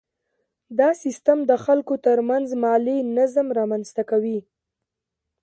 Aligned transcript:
دا 0.79 0.89
سیستم 1.03 1.37
د 1.49 1.51
خلکو 1.65 1.93
ترمنځ 2.05 2.47
مالي 2.63 2.97
نظم 3.17 3.47
رامنځته 3.59 4.03
کوي. 4.11 4.39